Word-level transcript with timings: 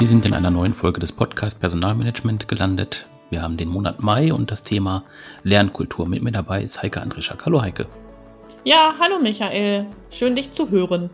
Sie 0.00 0.06
sind 0.06 0.24
in 0.24 0.32
einer 0.32 0.50
neuen 0.50 0.72
Folge 0.72 0.98
des 0.98 1.12
Podcast 1.12 1.60
Personalmanagement 1.60 2.48
gelandet. 2.48 3.04
Wir 3.28 3.42
haben 3.42 3.58
den 3.58 3.68
Monat 3.68 4.02
Mai 4.02 4.32
und 4.32 4.50
das 4.50 4.62
Thema 4.62 5.04
Lernkultur. 5.42 6.08
Mit 6.08 6.22
mir 6.22 6.32
dabei 6.32 6.62
ist 6.62 6.80
Heike 6.80 7.02
Andrischak. 7.02 7.44
Hallo 7.44 7.60
Heike. 7.60 7.86
Ja, 8.64 8.94
hallo 8.98 9.18
Michael. 9.18 9.84
Schön 10.08 10.36
dich 10.36 10.52
zu 10.52 10.70
hören. 10.70 11.10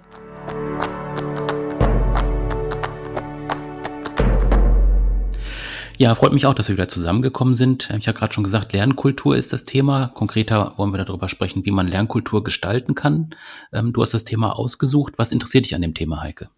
Ja, 5.98 6.14
freut 6.14 6.32
mich 6.32 6.46
auch, 6.46 6.54
dass 6.54 6.68
wir 6.68 6.76
wieder 6.76 6.86
zusammengekommen 6.86 7.56
sind. 7.56 7.90
Ich 7.98 8.06
habe 8.06 8.16
gerade 8.16 8.32
schon 8.32 8.44
gesagt, 8.44 8.72
Lernkultur 8.72 9.36
ist 9.36 9.52
das 9.52 9.64
Thema. 9.64 10.12
Konkreter 10.14 10.74
wollen 10.76 10.92
wir 10.92 11.04
darüber 11.04 11.28
sprechen, 11.28 11.66
wie 11.66 11.72
man 11.72 11.88
Lernkultur 11.88 12.44
gestalten 12.44 12.94
kann. 12.94 13.34
Ähm, 13.72 13.92
du 13.92 14.00
hast 14.00 14.14
das 14.14 14.22
Thema 14.22 14.56
ausgesucht. 14.56 15.14
Was 15.16 15.32
interessiert 15.32 15.64
dich 15.64 15.74
an 15.74 15.82
dem 15.82 15.94
Thema, 15.94 16.22
Heike? 16.22 16.50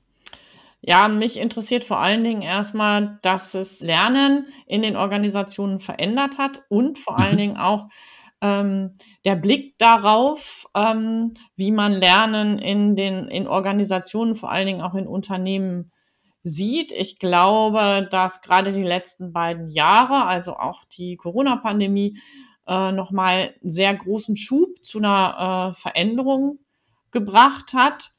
Ja, 0.81 1.09
mich 1.09 1.39
interessiert 1.39 1.85
vor 1.85 1.99
allen 1.99 2.23
Dingen 2.23 2.43
erstmal, 2.43 3.19
dass 3.23 3.55
es 3.55 3.81
Lernen 3.81 4.47
in 4.67 4.83
den 4.83 4.97
Organisationen 4.97 5.81
verändert 5.81 6.39
hat 6.39 6.63
und 6.69 6.99
vor 6.99 7.15
mhm. 7.15 7.25
allen 7.25 7.37
Dingen 7.37 7.57
auch 7.57 7.89
ähm, 8.41 8.97
der 9.25 9.35
Blick 9.35 9.77
darauf, 9.79 10.67
ähm, 10.75 11.35
wie 11.57 11.73
man 11.73 11.93
Lernen 11.93 12.59
in 12.59 12.95
den 12.95 13.29
in 13.29 13.49
Organisationen, 13.49 14.37
vor 14.37 14.53
allen 14.53 14.67
Dingen 14.67 14.83
auch 14.83 14.95
in 14.95 15.09
Unternehmen 15.09 15.91
sieht. 16.45 16.93
Ich 16.93 17.19
glaube, 17.19 18.07
dass 18.11 18.41
gerade 18.41 18.73
die 18.73 18.85
letzten 18.85 19.33
beiden 19.33 19.71
Jahre, 19.71 20.27
also 20.27 20.57
auch 20.57 20.85
die 20.85 21.17
Corona-Pandemie, 21.17 22.19
äh, 22.69 22.93
nochmal 22.93 23.55
einen 23.61 23.71
sehr 23.71 23.95
großen 23.95 24.37
Schub 24.37 24.69
zu 24.83 24.99
einer 24.99 25.71
äh, 25.71 25.81
Veränderung 25.81 26.61
gebracht 27.11 27.73
hat. 27.73 28.11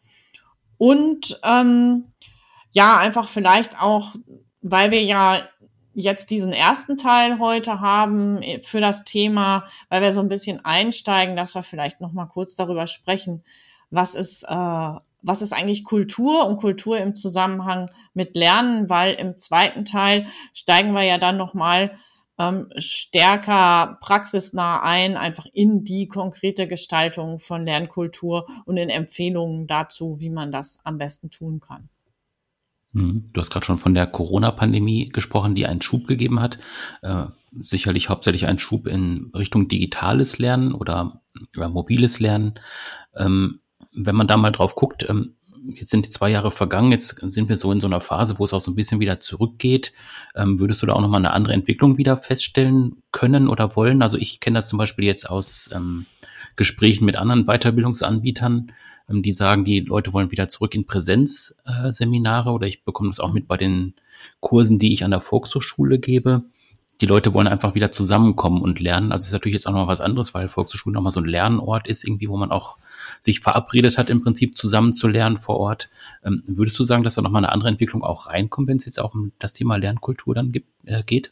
Und 0.78 1.40
ähm, 1.44 2.14
ja, 2.72 2.98
einfach 2.98 3.28
vielleicht 3.28 3.82
auch, 3.82 4.14
weil 4.62 4.92
wir 4.92 5.04
ja 5.04 5.42
jetzt 5.94 6.30
diesen 6.30 6.54
ersten 6.54 6.98
Teil 6.98 7.40
heute 7.40 7.82
haben 7.82 8.42
äh, 8.42 8.62
für 8.64 8.82
das 8.82 9.04
Thema, 9.04 9.66
weil 9.90 10.02
wir 10.02 10.14
so 10.14 10.22
ein 10.22 10.30
bisschen 10.30 10.64
einsteigen, 10.64 11.36
dass 11.36 11.56
wir 11.56 11.64
vielleicht 11.64 12.02
noch 12.02 12.14
mal 12.14 12.26
kurz 12.26 12.56
darüber 12.56 12.88
sprechen, 12.88 13.44
was 13.90 14.16
ist 14.16 14.44
äh, 14.44 14.92
was 15.22 15.42
ist 15.42 15.54
eigentlich 15.54 15.84
Kultur 15.84 16.48
und 16.48 16.58
Kultur 16.58 16.98
im 16.98 17.14
Zusammenhang 17.14 17.92
mit 18.14 18.36
Lernen, 18.36 18.90
weil 18.90 19.16
im 19.16 19.38
zweiten 19.38 19.84
Teil 19.84 20.28
steigen 20.54 20.94
wir 20.94 21.04
ja 21.04 21.18
dann 21.18 21.36
nochmal 21.36 21.98
ähm, 22.38 22.70
stärker 22.78 23.98
praxisnah 24.00 24.82
ein, 24.82 25.18
einfach 25.18 25.46
in 25.52 25.84
die 25.84 26.08
konkrete 26.08 26.68
Gestaltung 26.68 27.40
von 27.40 27.66
Lernkultur 27.66 28.48
und 28.66 28.78
in 28.78 28.90
Empfehlungen 28.90 29.68
dazu, 29.68 30.20
wie 30.20 30.30
man 30.30 30.52
das 30.52 30.80
am 30.86 30.98
besten 30.98 31.30
tun 31.30 31.60
kann. 31.60 31.90
Mhm. 32.94 33.26
Du 33.34 33.42
hast 33.42 33.52
gerade 33.52 33.66
schon 33.66 33.78
von 33.78 33.94
der 33.94 34.08
Corona-Pandemie 34.08 35.10
gesprochen, 35.10 35.56
die 35.56 35.66
einen 35.66 35.82
Schub 35.82 36.08
gegeben 36.08 36.40
hat. 36.40 36.60
Äh, 37.02 37.26
sicherlich 37.62 38.10
hauptsächlich 38.10 38.48
einen 38.48 38.60
Schub 38.60 38.88
in 38.88 39.32
Richtung 39.36 39.68
digitales 39.68 40.38
Lernen 40.38 40.74
oder, 40.74 41.22
oder 41.56 41.70
mobiles 41.70 42.20
Lernen. 42.20 42.56
Ähm, 43.16 43.60
wenn 43.92 44.16
man 44.16 44.28
da 44.28 44.38
mal 44.38 44.52
drauf 44.52 44.76
guckt, 44.76 45.08
ähm, 45.10 45.36
jetzt 45.74 45.90
sind 45.90 46.06
die 46.06 46.12
zwei 46.12 46.30
Jahre 46.30 46.52
vergangen, 46.52 46.92
jetzt 46.92 47.20
sind 47.20 47.50
wir 47.50 47.58
so 47.58 47.72
in 47.72 47.80
so 47.80 47.88
einer 47.88 48.02
Phase, 48.02 48.40
wo 48.40 48.46
es 48.46 48.54
auch 48.54 48.62
so 48.62 48.72
ein 48.72 48.76
bisschen 48.76 49.00
wieder 49.00 49.20
zurückgeht. 49.20 49.94
Ähm, 50.36 50.60
würdest 50.60 50.82
du 50.82 50.86
da 50.86 50.94
auch 50.94 51.02
nochmal 51.02 51.20
eine 51.20 51.34
andere 51.34 51.54
Entwicklung 51.54 51.98
wieder 51.98 52.18
feststellen 52.18 53.04
können 53.12 53.48
oder 53.48 53.76
wollen? 53.76 54.02
Also 54.02 54.18
ich 54.18 54.40
kenne 54.40 54.58
das 54.58 54.70
zum 54.70 54.78
Beispiel 54.78 55.06
jetzt 55.06 55.30
aus 55.30 55.70
ähm, 55.74 56.06
Gesprächen 56.56 57.06
mit 57.06 57.16
anderen 57.16 57.46
Weiterbildungsanbietern, 57.46 58.72
ähm, 59.10 59.22
die 59.22 59.32
sagen, 59.32 59.64
die 59.64 59.80
Leute 59.80 60.14
wollen 60.14 60.32
wieder 60.32 60.48
zurück 60.48 60.76
in 60.76 60.86
Präsenzseminare 60.86 62.50
äh, 62.50 62.54
oder 62.54 62.68
ich 62.68 62.84
bekomme 62.84 63.10
das 63.10 63.20
auch 63.20 63.34
mit 63.34 63.48
bei 63.48 63.58
den 63.58 63.94
Kursen, 64.40 64.80
die 64.80 64.94
ich 64.94 65.04
an 65.04 65.12
der 65.12 65.22
Volkshochschule 65.22 66.00
gebe 66.00 66.44
die 67.02 67.06
Leute 67.06 67.34
wollen 67.34 67.48
einfach 67.48 67.76
wieder 67.76 67.92
zusammenkommen 67.92 68.62
und 68.62 68.80
lernen. 68.80 69.12
Also 69.12 69.26
ist 69.26 69.32
natürlich 69.32 69.54
jetzt 69.54 69.68
auch 69.68 69.72
noch 69.72 69.86
mal 69.86 69.92
was 69.92 70.02
anderes, 70.02 70.34
weil 70.34 70.50
Volkshochschule 70.50 70.94
noch 70.94 71.02
mal 71.02 71.12
so 71.12 71.22
ein 71.22 71.26
Lernort 71.26 71.88
ist, 71.88 72.04
irgendwie, 72.04 72.28
wo 72.28 72.36
man 72.36 72.52
auch 72.52 72.78
sich 73.22 73.40
verabredet 73.40 73.98
hat, 73.98 74.10
im 74.10 74.22
Prinzip 74.22 74.58
zusammen 74.58 74.92
zu 74.92 75.08
lernen 75.08 75.38
vor 75.38 75.58
Ort. 75.58 75.90
Ähm, 76.26 76.44
würdest 76.46 76.78
du 76.78 76.84
sagen, 76.84 77.04
dass 77.04 77.16
da 77.16 77.22
noch 77.22 77.32
mal 77.32 77.40
eine 77.40 77.52
andere 77.52 77.70
Entwicklung 77.70 78.04
auch 78.04 78.28
reinkommt, 78.28 78.68
wenn 78.68 78.78
es 78.78 78.86
jetzt 78.86 79.00
auch 79.00 79.14
um 79.14 79.32
das 79.40 79.54
Thema 79.54 79.78
Lernkultur 79.78 80.36
dann 80.36 80.52
gibt, 80.52 80.68
äh, 80.86 81.04
geht? 81.04 81.32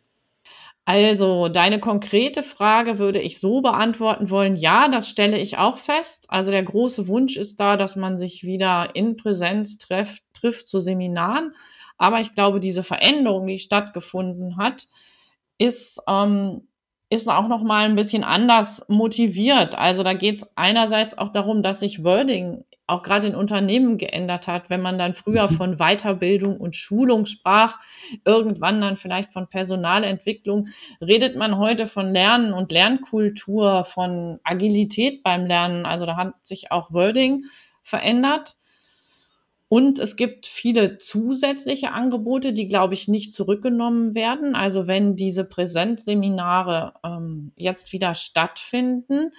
Also 0.88 1.50
deine 1.50 1.82
konkrete 1.82 2.44
Frage 2.44 2.98
würde 2.98 3.20
ich 3.20 3.42
so 3.42 3.60
beantworten 3.60 4.30
wollen, 4.30 4.56
ja, 4.56 4.88
das 4.88 5.10
stelle 5.10 5.38
ich 5.38 5.58
auch 5.58 5.80
fest. 5.80 6.28
Also 6.30 6.50
der 6.50 6.64
große 6.64 7.10
Wunsch 7.10 7.36
ist 7.36 7.60
da, 7.60 7.76
dass 7.76 7.98
man 7.98 8.18
sich 8.18 8.44
wieder 8.44 8.96
in 8.96 9.18
Präsenz 9.18 9.80
trifft, 9.80 10.24
trifft 10.32 10.70
zu 10.70 10.80
Seminaren. 10.80 11.54
Aber 11.98 12.22
ich 12.22 12.32
glaube, 12.32 12.62
diese 12.62 12.84
Veränderung, 12.84 13.48
die 13.48 13.60
stattgefunden 13.60 14.56
hat, 14.56 14.88
ist, 15.58 16.00
ähm, 16.08 16.70
ist 17.10 17.28
auch 17.28 17.50
noch 17.50 17.64
mal 17.64 17.84
ein 17.84 17.98
bisschen 17.98 18.24
anders 18.24 18.86
motiviert. 18.88 19.78
Also 19.78 20.04
da 20.04 20.14
geht 20.14 20.44
es 20.44 20.50
einerseits 20.56 21.18
auch 21.18 21.34
darum, 21.34 21.64
dass 21.64 21.82
sich 21.82 22.06
Wording 22.06 22.64
auch 22.88 23.04
gerade 23.04 23.28
in 23.28 23.36
Unternehmen 23.36 23.98
geändert 23.98 24.48
hat, 24.48 24.70
wenn 24.70 24.82
man 24.82 24.98
dann 24.98 25.14
früher 25.14 25.52
mhm. 25.52 25.56
von 25.56 25.78
Weiterbildung 25.78 26.58
und 26.58 26.76
Schulung 26.76 27.26
sprach, 27.26 27.80
irgendwann 28.26 28.82
dann 28.82 28.98
vielleicht 28.98 29.34
von 29.34 29.48
Personalentwicklung, 29.48 30.70
redet 31.02 31.36
man 31.36 31.58
heute 31.58 31.86
von 31.86 32.14
Lernen 32.14 32.54
und 32.54 32.72
Lernkultur, 32.72 33.84
von 33.84 34.40
Agilität 34.44 35.22
beim 35.22 35.46
Lernen. 35.46 35.86
Also 35.86 36.06
da 36.06 36.16
hat 36.16 36.34
sich 36.44 36.72
auch 36.72 36.92
Wording 36.94 37.44
verändert. 37.84 38.56
Und 39.70 40.00
es 40.00 40.16
gibt 40.16 40.46
viele 40.48 40.98
zusätzliche 40.98 41.92
Angebote, 41.92 42.54
die, 42.54 42.70
glaube 42.70 42.94
ich, 42.94 43.10
nicht 43.10 43.34
zurückgenommen 43.34 44.16
werden. 44.16 44.56
Also 44.56 44.88
wenn 44.88 45.18
diese 45.18 45.44
Präsenzseminare 45.44 46.94
ähm, 47.04 47.52
jetzt 47.58 47.92
wieder 47.92 48.16
stattfinden, 48.16 49.32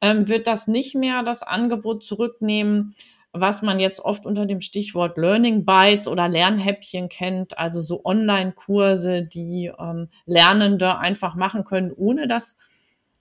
ähm, 0.00 0.26
wird 0.26 0.48
das 0.48 0.66
nicht 0.66 0.96
mehr 0.96 1.22
das 1.22 1.44
Angebot 1.44 2.02
zurücknehmen, 2.02 2.96
was 3.32 3.62
man 3.62 3.78
jetzt 3.78 4.00
oft 4.00 4.26
unter 4.26 4.46
dem 4.46 4.60
Stichwort 4.60 5.18
Learning 5.18 5.64
Bytes 5.64 6.08
oder 6.08 6.28
Lernhäppchen 6.28 7.08
kennt, 7.08 7.56
also 7.58 7.80
so 7.80 8.04
Online-Kurse, 8.04 9.22
die 9.22 9.70
ähm, 9.78 10.08
Lernende 10.24 10.98
einfach 10.98 11.36
machen 11.36 11.64
können, 11.64 11.92
ohne 11.92 12.26
dass, 12.26 12.56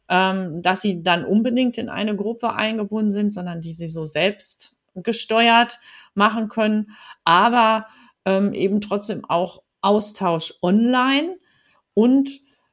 ähm, 0.10 0.64
dass 0.64 0.82
sie 0.82 1.04
dann 1.04 1.26
unbedingt 1.26 1.78
in 1.78 1.90
eine 1.90 2.16
Gruppe 2.16 2.54
eingebunden 2.54 3.12
sind, 3.12 3.32
sondern 3.32 3.62
die 3.62 3.74
sie 3.74 3.90
so 3.90 4.06
selbst 4.06 4.75
gesteuert 4.96 5.80
machen 6.14 6.48
können, 6.48 6.92
aber 7.24 7.88
ähm, 8.26 8.54
eben 8.54 8.82
trotzdem 8.82 9.26
auch 9.26 9.62
Austausch 9.82 10.54
online 10.62 11.38
und 11.94 12.30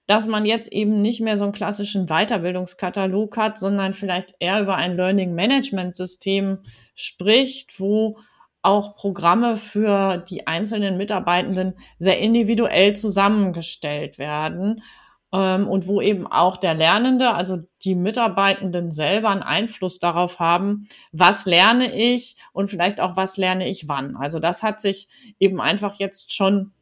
dass 0.07 0.27
man 0.27 0.45
jetzt 0.45 0.73
eben 0.73 1.01
nicht 1.01 1.21
mehr 1.21 1.37
so 1.37 1.45
einen 1.45 1.53
klassischen 1.53 2.07
Weiterbildungskatalog 2.07 3.37
hat, 3.37 3.59
sondern 3.59 3.95
vielleicht 3.95 4.35
eher 4.41 4.61
über 4.61 4.77
ein 4.77 4.97
Learning 4.97 5.35
Management 5.35 5.97
System 5.97 6.59
spricht, 6.95 7.79
wo 7.79 8.19
auch 8.63 8.95
Programme 8.97 9.57
für 9.57 10.19
die 10.19 10.47
einzelnen 10.47 10.97
Mitarbeitenden 10.97 11.75
sehr 11.99 12.19
individuell 12.19 12.95
zusammengestellt 12.95 14.19
werden 14.19 14.83
und 15.33 15.87
wo 15.87 16.03
eben 16.03 16.27
auch 16.27 16.59
der 16.59 16.75
Lernende, 16.75 17.33
also 17.33 17.61
die 17.83 17.95
Mitarbeitenden 17.95 18.93
selber 18.93 19.31
einen 19.31 19.43
Einfluss 19.43 19.99
darauf 19.99 20.39
haben, 20.39 20.89
was 21.11 21.47
lerne 21.47 21.95
ich 21.97 22.37
und 22.53 22.69
vielleicht 22.69 23.01
auch 23.01 23.17
was 23.17 23.39
lerne 23.39 23.67
ich 23.69 23.89
wann. 23.89 24.17
Also 24.17 24.41
das 24.41 24.63
hat 24.63 24.81
sich 24.83 25.09
eben 25.41 25.61
einfach 25.61 25.99
jetzt 25.99 26.35
schon 26.35 26.73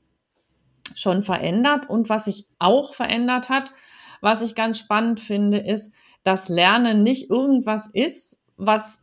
schon 0.94 1.22
verändert 1.22 1.88
und 1.88 2.08
was 2.08 2.24
sich 2.24 2.48
auch 2.58 2.94
verändert 2.94 3.48
hat, 3.48 3.72
was 4.20 4.42
ich 4.42 4.56
ganz 4.56 4.78
spannend 4.78 5.20
finde, 5.20 5.58
ist, 5.58 5.94
dass 6.24 6.48
Lernen 6.48 7.04
nicht 7.04 7.30
irgendwas 7.30 7.86
ist, 7.86 8.40
was 8.56 9.02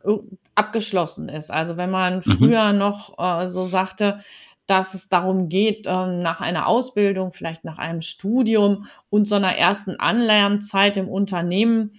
abgeschlossen 0.54 1.28
ist. 1.28 1.50
Also 1.50 1.76
wenn 1.76 1.90
man 1.90 2.16
mhm. 2.16 2.22
früher 2.22 2.72
noch 2.72 3.18
äh, 3.18 3.48
so 3.48 3.66
sagte, 3.66 4.18
dass 4.68 4.94
es 4.94 5.08
darum 5.08 5.48
geht, 5.48 5.86
ähm, 5.88 6.20
nach 6.20 6.40
einer 6.40 6.68
Ausbildung, 6.68 7.32
vielleicht 7.32 7.64
nach 7.64 7.78
einem 7.78 8.02
Studium 8.02 8.86
und 9.10 9.24
so 9.26 9.34
einer 9.34 9.56
ersten 9.56 9.98
Anlernzeit 9.98 10.96
im 10.96 11.08
Unternehmen 11.08 11.92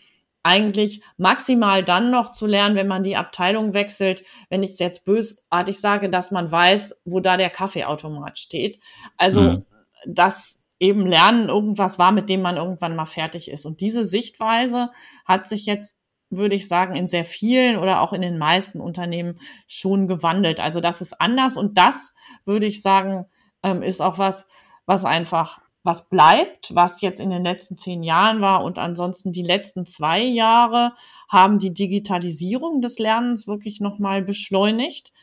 eigentlich 0.43 1.01
maximal 1.17 1.83
dann 1.83 2.11
noch 2.11 2.31
zu 2.31 2.45
lernen, 2.45 2.75
wenn 2.75 2.87
man 2.87 3.03
die 3.03 3.17
Abteilung 3.17 3.73
wechselt, 3.73 4.23
wenn 4.49 4.63
ich 4.63 4.71
es 4.71 4.79
jetzt 4.79 5.03
bösartig 5.03 5.79
sage, 5.79 6.09
dass 6.09 6.31
man 6.31 6.49
weiß, 6.49 6.95
wo 7.05 7.19
da 7.19 7.35
der 7.35 7.49
Kaffeeautomat 7.49 8.39
steht. 8.39 8.79
Also, 9.17 9.41
mhm. 9.41 9.65
dass 10.05 10.59
eben 10.79 11.05
Lernen 11.05 11.49
irgendwas 11.49 11.99
war, 11.99 12.11
mit 12.11 12.29
dem 12.29 12.41
man 12.41 12.55
irgendwann 12.55 12.95
mal 12.95 13.05
fertig 13.05 13.49
ist. 13.51 13.65
Und 13.65 13.81
diese 13.81 14.05
Sichtweise 14.05 14.89
hat 15.25 15.47
sich 15.47 15.65
jetzt 15.65 15.95
würde 16.29 16.55
ich 16.55 16.67
sagen, 16.67 16.95
in 16.95 17.07
sehr 17.07 17.25
vielen 17.25 17.77
oder 17.77 18.01
auch 18.01 18.13
in 18.13 18.21
den 18.21 18.37
meisten 18.37 18.79
Unternehmen 18.79 19.39
schon 19.67 20.07
gewandelt. 20.07 20.59
Also 20.59 20.79
das 20.79 21.01
ist 21.01 21.19
anders 21.19 21.57
und 21.57 21.77
das, 21.77 22.13
würde 22.45 22.65
ich 22.65 22.81
sagen, 22.81 23.25
ähm, 23.63 23.81
ist 23.81 24.01
auch 24.01 24.17
was, 24.17 24.47
was 24.85 25.05
einfach 25.05 25.59
was 25.83 26.09
bleibt, 26.09 26.75
was 26.75 27.01
jetzt 27.01 27.21
in 27.21 27.29
den 27.29 27.43
letzten 27.43 27.77
zehn 27.77 28.03
Jahren 28.03 28.41
war 28.41 28.63
und 28.63 28.77
ansonsten 28.77 29.31
die 29.31 29.43
letzten 29.43 29.85
zwei 29.85 30.19
Jahre 30.21 30.93
haben 31.29 31.57
die 31.57 31.73
Digitalisierung 31.73 32.81
des 32.81 32.99
Lernens 32.99 33.47
wirklich 33.47 33.79
nochmal 33.79 34.21
beschleunigt 34.21 35.13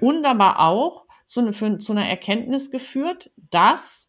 und 0.00 0.24
aber 0.26 0.60
auch 0.60 1.06
zu, 1.24 1.52
für, 1.52 1.78
zu 1.78 1.92
einer 1.92 2.08
Erkenntnis 2.08 2.70
geführt, 2.70 3.30
dass 3.50 4.08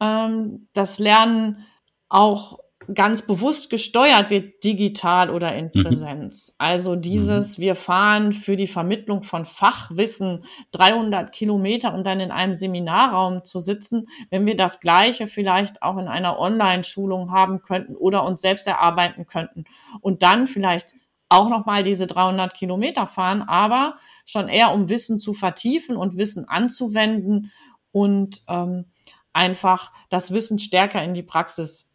ähm, 0.00 0.68
das 0.72 0.98
Lernen 0.98 1.66
auch 2.08 2.58
ganz 2.94 3.22
bewusst 3.22 3.70
gesteuert 3.70 4.30
wird, 4.30 4.62
digital 4.64 5.30
oder 5.30 5.54
in 5.54 5.70
mhm. 5.74 5.82
Präsenz. 5.82 6.48
Mhm. 6.48 6.54
Also 6.58 6.96
dieses, 6.96 7.58
mhm. 7.58 7.62
wir 7.62 7.74
fahren 7.74 8.32
für 8.32 8.56
die 8.56 8.66
Vermittlung 8.66 9.22
von 9.22 9.44
Fachwissen 9.44 10.44
300 10.72 11.32
Kilometer, 11.32 11.94
um 11.94 12.04
dann 12.04 12.20
in 12.20 12.30
einem 12.30 12.56
Seminarraum 12.56 13.44
zu 13.44 13.60
sitzen, 13.60 14.06
wenn 14.30 14.46
wir 14.46 14.56
das 14.56 14.80
Gleiche 14.80 15.26
vielleicht 15.26 15.82
auch 15.82 15.98
in 15.98 16.08
einer 16.08 16.38
Online-Schulung 16.38 17.32
haben 17.32 17.62
könnten 17.62 17.96
oder 17.96 18.24
uns 18.24 18.40
selbst 18.40 18.66
erarbeiten 18.66 19.26
könnten 19.26 19.64
und 20.00 20.22
dann 20.22 20.46
vielleicht 20.46 20.94
auch 21.28 21.48
nochmal 21.48 21.82
diese 21.82 22.06
300 22.06 22.54
Kilometer 22.54 23.06
fahren, 23.06 23.42
aber 23.42 23.96
schon 24.24 24.48
eher 24.48 24.72
um 24.72 24.88
Wissen 24.88 25.18
zu 25.18 25.34
vertiefen 25.34 25.96
und 25.96 26.16
Wissen 26.16 26.48
anzuwenden 26.48 27.50
und 27.90 28.42
ähm, 28.48 28.86
einfach 29.32 29.92
das 30.08 30.32
Wissen 30.32 30.58
stärker 30.58 31.02
in 31.02 31.14
die 31.14 31.22
Praxis 31.22 31.85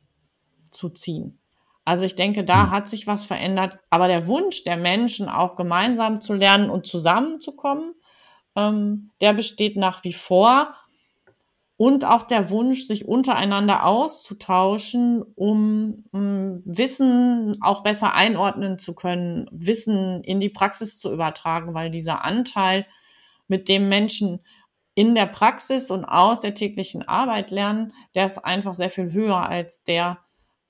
zu 0.72 0.90
ziehen. 0.90 1.40
Also 1.84 2.06
ich 2.06 2.16
denke, 2.16 2.44
da 2.44 2.64
hm. 2.64 2.72
hat 2.72 2.90
sich 2.90 3.08
was 3.08 3.26
verändert. 3.26 3.80
Aber 3.90 4.08
der 4.08 4.28
Wunsch 4.28 4.64
der 4.64 4.78
Menschen, 4.78 5.30
auch 5.30 5.56
gemeinsam 5.56 6.22
zu 6.22 6.34
lernen 6.34 6.70
und 6.70 6.86
zusammenzukommen, 6.86 7.96
ähm, 8.56 9.12
der 9.22 9.34
besteht 9.34 9.78
nach 9.78 10.04
wie 10.04 10.14
vor. 10.14 10.76
Und 11.78 12.06
auch 12.06 12.24
der 12.24 12.52
Wunsch, 12.52 12.84
sich 12.84 13.08
untereinander 13.08 13.88
auszutauschen, 13.88 15.24
um, 15.36 16.06
um 16.12 16.22
ähm, 16.22 16.62
Wissen 16.64 17.58
auch 17.62 17.82
besser 17.82 18.14
einordnen 18.14 18.78
zu 18.78 18.94
können, 18.94 19.48
Wissen 19.52 20.22
in 20.24 20.40
die 20.40 20.50
Praxis 20.50 21.00
zu 21.00 21.12
übertragen, 21.12 21.74
weil 21.74 21.90
dieser 21.90 22.24
Anteil, 22.24 22.86
mit 23.48 23.68
dem 23.68 23.90
Menschen 23.90 24.40
in 24.96 25.14
der 25.14 25.26
Praxis 25.26 25.92
und 25.92 26.06
aus 26.06 26.42
der 26.42 26.54
täglichen 26.54 27.08
Arbeit 27.08 27.52
lernen, 27.52 27.94
der 28.16 28.26
ist 28.26 28.38
einfach 28.40 28.74
sehr 28.74 28.90
viel 28.90 29.12
höher 29.12 29.48
als 29.48 29.84
der, 29.84 30.20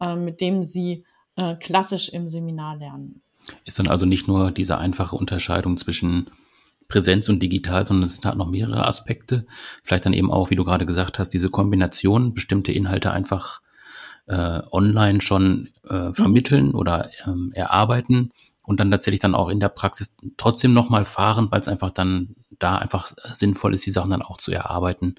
äh, 0.01 0.15
mit 0.15 0.42
dem 0.42 0.63
sie 0.63 1.06
äh, 1.36 1.56
klassisch 1.56 2.09
im 2.09 2.27
Seminar 2.27 2.77
lernen. 2.77 3.21
Ist 3.65 3.80
dann 3.80 3.88
also 3.88 4.06
nicht 4.06 4.27
nur 4.27 4.51
diese 4.51 4.77
einfache 4.77 5.15
Unterscheidung 5.15 5.77
zwischen 5.77 6.30
Präsenz 6.88 7.30
und 7.30 7.42
digital, 7.42 7.86
sondern 7.86 8.03
es 8.03 8.15
sind 8.15 8.25
halt 8.25 8.38
noch 8.38 8.50
mehrere 8.50 8.86
Aspekte. 8.86 9.45
Vielleicht 9.83 10.06
dann 10.06 10.13
eben 10.13 10.31
auch, 10.31 10.50
wie 10.50 10.56
du 10.56 10.65
gerade 10.65 10.86
gesagt 10.86 11.19
hast, 11.19 11.30
diese 11.30 11.50
Kombination, 11.50 12.33
bestimmte 12.33 12.74
Inhalte 12.74 13.12
einfach 13.12 13.62
äh, 14.27 14.62
online 14.71 15.21
schon 15.21 15.69
äh, 15.88 16.12
vermitteln 16.13 16.69
mhm. 16.69 16.75
oder 16.75 17.09
ähm, 17.25 17.51
erarbeiten 17.53 18.31
und 18.63 18.79
dann 18.79 18.91
tatsächlich 18.91 19.19
dann 19.19 19.35
auch 19.35 19.49
in 19.49 19.59
der 19.59 19.69
Praxis 19.69 20.15
trotzdem 20.37 20.73
nochmal 20.73 21.05
fahren, 21.05 21.47
weil 21.51 21.61
es 21.61 21.67
einfach 21.67 21.91
dann 21.91 22.35
da 22.59 22.75
einfach 22.75 23.11
sinnvoll 23.33 23.73
ist, 23.73 23.85
die 23.85 23.91
Sachen 23.91 24.11
dann 24.11 24.21
auch 24.21 24.37
zu 24.37 24.51
erarbeiten 24.51 25.15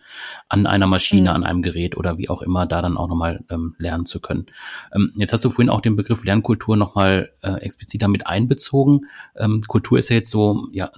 an 0.48 0.66
einer 0.66 0.86
Maschine, 0.86 1.30
mhm. 1.30 1.36
an 1.36 1.44
einem 1.44 1.62
Gerät 1.62 1.96
oder 1.96 2.18
wie 2.18 2.28
auch 2.28 2.42
immer, 2.42 2.66
da 2.66 2.82
dann 2.82 2.96
auch 2.96 3.08
nochmal 3.08 3.44
ähm, 3.50 3.74
lernen 3.78 4.06
zu 4.06 4.20
können. 4.20 4.46
Ähm, 4.94 5.12
jetzt 5.16 5.32
hast 5.32 5.44
du 5.44 5.50
vorhin 5.50 5.70
auch 5.70 5.80
den 5.80 5.96
Begriff 5.96 6.24
Lernkultur 6.24 6.76
nochmal 6.76 7.32
äh, 7.42 7.54
explizit 7.54 8.02
damit 8.02 8.26
einbezogen. 8.26 9.02
Ähm, 9.36 9.60
Kultur 9.66 9.98
ist 9.98 10.08
ja 10.08 10.16
jetzt 10.16 10.30
so, 10.30 10.68
ja, 10.72 10.90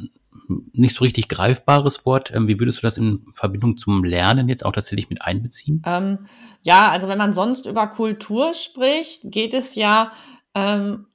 nicht 0.73 0.95
so 0.95 1.05
richtig 1.05 1.29
greifbares 1.29 2.05
Wort. 2.05 2.33
Ähm, 2.35 2.49
wie 2.49 2.61
würdest 2.61 2.79
du 2.79 2.87
das 2.87 2.99
in 2.99 3.25
Verbindung 3.35 3.77
zum 3.77 4.05
Lernen 4.05 4.49
jetzt 4.49 4.67
auch 4.67 4.73
tatsächlich 4.73 5.09
mit 5.09 5.23
einbeziehen? 5.23 5.83
Ähm, 5.87 6.27
ja, 6.63 6.91
also 6.91 7.09
wenn 7.09 7.19
man 7.19 7.33
sonst 7.33 7.67
über 7.67 7.87
Kultur 7.87 8.53
spricht, 8.53 9.31
geht 9.31 9.55
es 9.55 9.75
ja 9.75 10.13
ähm, 10.55 11.07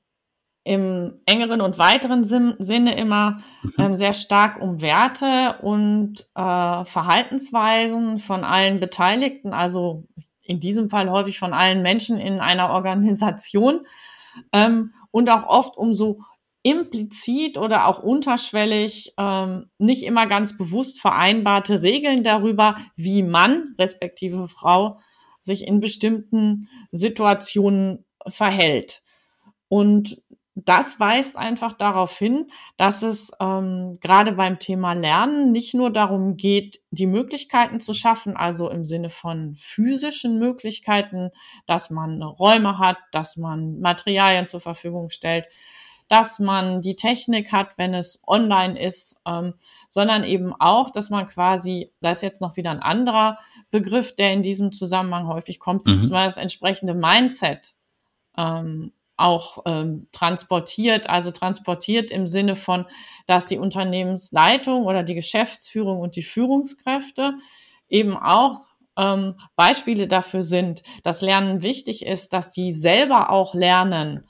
im 0.69 1.19
engeren 1.25 1.61
und 1.61 1.79
weiteren 1.79 2.25
Sim 2.25 2.53
Sinne 2.59 2.95
immer 2.95 3.39
mhm. 3.63 3.73
ähm, 3.79 3.95
sehr 3.95 4.13
stark 4.13 4.61
um 4.61 4.81
Werte 4.81 5.57
und 5.63 6.27
äh, 6.35 6.85
Verhaltensweisen 6.85 8.19
von 8.19 8.43
allen 8.43 8.79
Beteiligten, 8.79 9.51
also 9.51 10.03
in 10.43 10.59
diesem 10.59 10.91
Fall 10.91 11.09
häufig 11.09 11.39
von 11.39 11.53
allen 11.53 11.81
Menschen 11.81 12.19
in 12.19 12.39
einer 12.39 12.69
Organisation 12.73 13.87
ähm, 14.53 14.93
und 15.09 15.31
auch 15.31 15.47
oft 15.47 15.75
um 15.75 15.95
so 15.95 16.19
implizit 16.61 17.57
oder 17.57 17.87
auch 17.87 18.03
unterschwellig 18.03 19.15
ähm, 19.17 19.71
nicht 19.79 20.03
immer 20.03 20.27
ganz 20.27 20.55
bewusst 20.55 21.01
vereinbarte 21.01 21.81
Regeln 21.81 22.23
darüber, 22.23 22.75
wie 22.95 23.23
Mann 23.23 23.73
respektive 23.79 24.47
Frau 24.47 24.99
sich 25.39 25.65
in 25.65 25.79
bestimmten 25.79 26.69
Situationen 26.91 28.05
verhält. 28.27 29.01
Und 29.67 30.21
das 30.55 30.99
weist 30.99 31.37
einfach 31.37 31.73
darauf 31.73 32.17
hin, 32.17 32.47
dass 32.77 33.01
es 33.01 33.31
ähm, 33.39 33.97
gerade 34.01 34.33
beim 34.33 34.59
Thema 34.59 34.93
Lernen 34.93 35.51
nicht 35.51 35.73
nur 35.73 35.91
darum 35.91 36.37
geht, 36.37 36.81
die 36.91 37.07
Möglichkeiten 37.07 37.79
zu 37.79 37.93
schaffen, 37.93 38.35
also 38.35 38.69
im 38.69 38.85
Sinne 38.85 39.09
von 39.09 39.55
physischen 39.55 40.39
Möglichkeiten, 40.39 41.31
dass 41.65 41.89
man 41.89 42.21
Räume 42.21 42.77
hat, 42.77 42.97
dass 43.11 43.37
man 43.37 43.79
Materialien 43.79 44.47
zur 44.47 44.59
Verfügung 44.59 45.09
stellt, 45.09 45.45
dass 46.09 46.39
man 46.39 46.81
die 46.81 46.95
Technik 46.95 47.51
hat, 47.51 47.77
wenn 47.77 47.93
es 47.93 48.19
online 48.25 48.79
ist, 48.79 49.15
ähm, 49.25 49.53
sondern 49.89 50.23
eben 50.23 50.53
auch, 50.59 50.89
dass 50.89 51.11
man 51.11 51.27
quasi, 51.27 51.91
da 52.01 52.11
ist 52.11 52.23
jetzt 52.23 52.41
noch 52.41 52.57
wieder 52.57 52.71
ein 52.71 52.81
anderer 52.81 53.37
Begriff, 53.69 54.15
der 54.15 54.33
in 54.33 54.41
diesem 54.41 54.71
Zusammenhang 54.71 55.27
häufig 55.27 55.59
kommt, 55.59 55.85
mhm. 55.85 56.01
dass 56.01 56.09
man 56.09 56.25
das 56.25 56.37
entsprechende 56.37 56.95
Mindset 56.95 57.75
ähm, 58.35 58.91
auch 59.19 59.63
ähm, 59.65 60.07
transportiert, 60.11 61.09
also 61.09 61.31
transportiert 61.31 62.11
im 62.11 62.27
Sinne 62.27 62.55
von, 62.55 62.85
dass 63.27 63.47
die 63.47 63.57
Unternehmensleitung 63.57 64.85
oder 64.85 65.03
die 65.03 65.15
Geschäftsführung 65.15 65.99
und 65.99 66.15
die 66.15 66.23
Führungskräfte 66.23 67.33
eben 67.89 68.17
auch 68.17 68.61
ähm, 68.97 69.35
Beispiele 69.55 70.07
dafür 70.07 70.41
sind, 70.41 70.83
dass 71.03 71.21
Lernen 71.21 71.61
wichtig 71.61 72.05
ist, 72.05 72.33
dass 72.33 72.51
die 72.51 72.73
selber 72.73 73.29
auch 73.29 73.53
lernen 73.53 74.25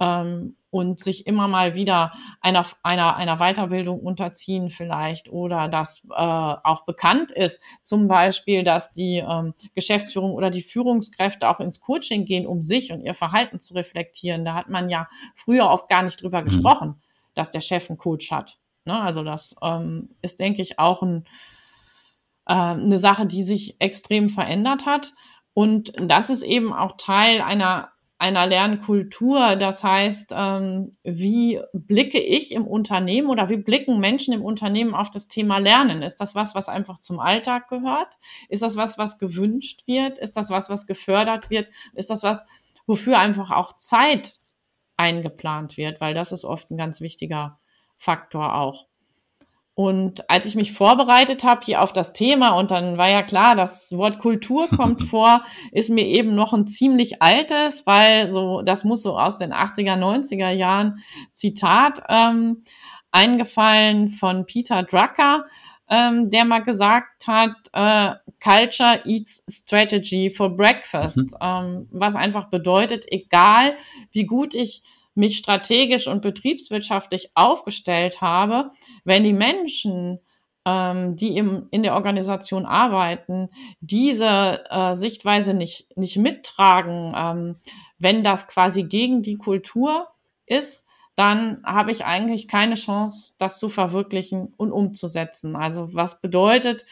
ähm, 0.00 0.56
und 0.70 1.02
sich 1.02 1.26
immer 1.26 1.48
mal 1.48 1.74
wieder 1.74 2.12
einer, 2.40 2.66
einer, 2.82 3.16
einer 3.16 3.38
Weiterbildung 3.38 4.00
unterziehen 4.00 4.68
vielleicht 4.68 5.30
oder 5.30 5.68
dass 5.68 6.02
äh, 6.10 6.12
auch 6.14 6.84
bekannt 6.84 7.32
ist, 7.32 7.62
zum 7.82 8.08
Beispiel, 8.08 8.62
dass 8.62 8.92
die 8.92 9.24
ähm, 9.26 9.54
Geschäftsführung 9.74 10.32
oder 10.32 10.50
die 10.50 10.62
Führungskräfte 10.62 11.48
auch 11.48 11.60
ins 11.60 11.80
Coaching 11.80 12.26
gehen, 12.26 12.46
um 12.46 12.62
sich 12.62 12.92
und 12.92 13.00
ihr 13.00 13.14
Verhalten 13.14 13.58
zu 13.58 13.74
reflektieren. 13.74 14.44
Da 14.44 14.54
hat 14.54 14.68
man 14.68 14.90
ja 14.90 15.08
früher 15.34 15.70
oft 15.70 15.88
gar 15.88 16.02
nicht 16.02 16.22
drüber 16.22 16.42
mhm. 16.42 16.46
gesprochen, 16.46 17.02
dass 17.34 17.50
der 17.50 17.60
Chef 17.60 17.88
einen 17.88 17.98
Coach 17.98 18.30
hat. 18.30 18.58
Ne? 18.84 19.00
Also 19.00 19.24
das 19.24 19.54
ähm, 19.62 20.10
ist, 20.20 20.40
denke 20.40 20.60
ich, 20.60 20.78
auch 20.78 21.02
ein, 21.02 21.24
äh, 22.46 22.52
eine 22.52 22.98
Sache, 22.98 23.24
die 23.24 23.44
sich 23.44 23.80
extrem 23.80 24.28
verändert 24.28 24.84
hat. 24.84 25.14
Und 25.54 25.94
das 25.98 26.28
ist 26.28 26.42
eben 26.42 26.74
auch 26.74 26.98
Teil 26.98 27.40
einer 27.40 27.92
einer 28.18 28.46
Lernkultur. 28.46 29.56
Das 29.56 29.84
heißt, 29.84 30.32
ähm, 30.34 30.96
wie 31.04 31.60
blicke 31.72 32.18
ich 32.18 32.52
im 32.52 32.66
Unternehmen 32.66 33.28
oder 33.28 33.48
wie 33.50 33.58
blicken 33.58 34.00
Menschen 34.00 34.32
im 34.32 34.42
Unternehmen 34.42 34.94
auf 34.94 35.10
das 35.10 35.28
Thema 35.28 35.58
Lernen? 35.58 36.02
Ist 36.02 36.16
das 36.20 36.34
was, 36.34 36.54
was 36.54 36.68
einfach 36.68 36.98
zum 36.98 37.20
Alltag 37.20 37.68
gehört? 37.68 38.16
Ist 38.48 38.62
das 38.62 38.76
was, 38.76 38.96
was 38.96 39.18
gewünscht 39.18 39.86
wird? 39.86 40.18
Ist 40.18 40.36
das 40.36 40.50
was, 40.50 40.70
was 40.70 40.86
gefördert 40.86 41.50
wird? 41.50 41.68
Ist 41.94 42.10
das 42.10 42.22
was, 42.22 42.46
wofür 42.86 43.18
einfach 43.18 43.50
auch 43.50 43.76
Zeit 43.76 44.38
eingeplant 44.96 45.76
wird? 45.76 46.00
Weil 46.00 46.14
das 46.14 46.32
ist 46.32 46.44
oft 46.44 46.70
ein 46.70 46.78
ganz 46.78 47.00
wichtiger 47.00 47.58
Faktor 47.96 48.54
auch. 48.54 48.86
Und 49.78 50.30
als 50.30 50.46
ich 50.46 50.54
mich 50.54 50.72
vorbereitet 50.72 51.44
habe 51.44 51.60
hier 51.62 51.82
auf 51.82 51.92
das 51.92 52.14
Thema 52.14 52.56
und 52.56 52.70
dann 52.70 52.96
war 52.96 53.10
ja 53.10 53.22
klar, 53.22 53.54
das 53.54 53.92
Wort 53.92 54.18
Kultur 54.18 54.68
kommt 54.74 55.02
vor, 55.02 55.42
ist 55.70 55.90
mir 55.90 56.06
eben 56.06 56.34
noch 56.34 56.54
ein 56.54 56.66
ziemlich 56.66 57.20
altes, 57.20 57.86
weil 57.86 58.30
so 58.30 58.62
das 58.62 58.84
muss 58.84 59.02
so 59.02 59.18
aus 59.18 59.36
den 59.36 59.52
80er, 59.52 59.98
90er 59.98 60.48
Jahren 60.48 61.04
Zitat 61.34 62.02
ähm, 62.08 62.64
eingefallen 63.10 64.08
von 64.08 64.46
Peter 64.46 64.82
Drucker, 64.82 65.44
ähm, 65.90 66.30
der 66.30 66.46
mal 66.46 66.62
gesagt 66.62 67.26
hat, 67.26 67.52
äh, 67.74 68.14
Culture 68.42 69.02
eats 69.04 69.44
strategy 69.46 70.30
for 70.30 70.56
breakfast, 70.56 71.18
mhm. 71.18 71.36
ähm, 71.42 71.88
was 71.90 72.16
einfach 72.16 72.48
bedeutet, 72.48 73.04
egal 73.08 73.76
wie 74.10 74.24
gut 74.24 74.54
ich 74.54 74.82
mich 75.16 75.38
strategisch 75.38 76.06
und 76.06 76.22
betriebswirtschaftlich 76.22 77.30
aufgestellt 77.34 78.20
habe, 78.20 78.70
wenn 79.04 79.24
die 79.24 79.32
Menschen, 79.32 80.20
ähm, 80.64 81.16
die 81.16 81.36
im, 81.36 81.68
in 81.70 81.82
der 81.82 81.94
Organisation 81.94 82.66
arbeiten, 82.66 83.48
diese 83.80 84.64
äh, 84.70 84.94
Sichtweise 84.94 85.54
nicht, 85.54 85.88
nicht 85.96 86.18
mittragen, 86.18 87.14
ähm, 87.16 87.56
wenn 87.98 88.22
das 88.22 88.46
quasi 88.46 88.84
gegen 88.84 89.22
die 89.22 89.38
Kultur 89.38 90.08
ist, 90.44 90.84
dann 91.14 91.62
habe 91.64 91.92
ich 91.92 92.04
eigentlich 92.04 92.46
keine 92.46 92.74
Chance, 92.74 93.32
das 93.38 93.58
zu 93.58 93.70
verwirklichen 93.70 94.52
und 94.58 94.70
umzusetzen. 94.70 95.56
Also 95.56 95.94
was 95.94 96.20
bedeutet, 96.20 96.84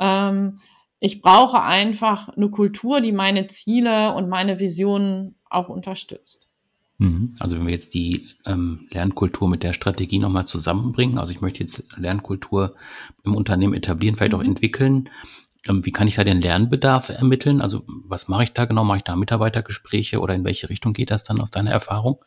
ähm, 0.00 0.60
ich 0.98 1.22
brauche 1.22 1.62
einfach 1.62 2.28
eine 2.30 2.50
Kultur, 2.50 3.00
die 3.00 3.12
meine 3.12 3.46
Ziele 3.46 4.12
und 4.14 4.28
meine 4.28 4.58
Visionen 4.58 5.36
auch 5.48 5.68
unterstützt. 5.68 6.49
Mhm. 7.00 7.30
Also 7.40 7.56
wenn 7.56 7.64
wir 7.64 7.72
jetzt 7.72 7.94
die 7.94 8.28
ähm, 8.44 8.86
Lernkultur 8.92 9.48
mit 9.48 9.62
der 9.62 9.72
Strategie 9.72 10.18
nochmal 10.18 10.46
zusammenbringen, 10.46 11.18
also 11.18 11.32
ich 11.32 11.40
möchte 11.40 11.60
jetzt 11.60 11.84
Lernkultur 11.96 12.74
im 13.24 13.34
Unternehmen 13.34 13.72
etablieren, 13.72 14.16
vielleicht 14.16 14.34
mhm. 14.34 14.38
auch 14.38 14.44
entwickeln. 14.44 15.08
Ähm, 15.66 15.84
wie 15.86 15.92
kann 15.92 16.08
ich 16.08 16.16
da 16.16 16.24
den 16.24 16.42
Lernbedarf 16.42 17.08
ermitteln? 17.08 17.62
Also 17.62 17.84
was 17.86 18.28
mache 18.28 18.42
ich 18.42 18.52
da 18.52 18.66
genau? 18.66 18.84
Mache 18.84 18.98
ich 18.98 19.04
da 19.04 19.16
Mitarbeitergespräche 19.16 20.20
oder 20.20 20.34
in 20.34 20.44
welche 20.44 20.68
Richtung 20.68 20.92
geht 20.92 21.10
das 21.10 21.22
dann 21.22 21.40
aus 21.40 21.50
deiner 21.50 21.70
Erfahrung? 21.70 22.22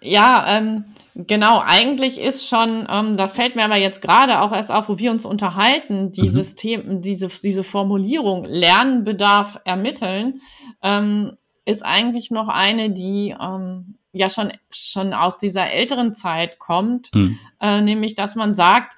Ja, 0.00 0.44
ähm, 0.48 0.84
genau. 1.14 1.62
Eigentlich 1.64 2.18
ist 2.18 2.48
schon, 2.48 2.88
ähm, 2.90 3.16
das 3.16 3.34
fällt 3.34 3.54
mir 3.54 3.64
aber 3.64 3.76
jetzt 3.76 4.02
gerade 4.02 4.40
auch 4.40 4.52
erst 4.52 4.72
auf, 4.72 4.88
wo 4.88 4.98
wir 4.98 5.12
uns 5.12 5.24
unterhalten, 5.24 6.10
dieses 6.10 6.52
mhm. 6.52 6.56
Thema, 6.56 6.94
diese, 6.94 7.28
diese 7.28 7.62
Formulierung 7.62 8.44
Lernbedarf 8.44 9.60
ermitteln, 9.64 10.40
ähm, 10.82 11.36
ist 11.64 11.84
eigentlich 11.84 12.32
noch 12.32 12.48
eine, 12.48 12.90
die 12.90 13.36
ähm, 13.40 13.97
ja 14.12 14.28
schon, 14.28 14.52
schon 14.70 15.12
aus 15.12 15.38
dieser 15.38 15.70
älteren 15.70 16.14
Zeit 16.14 16.58
kommt, 16.58 17.10
mhm. 17.14 17.38
äh, 17.60 17.80
nämlich 17.80 18.14
dass 18.14 18.34
man 18.34 18.54
sagt, 18.54 18.94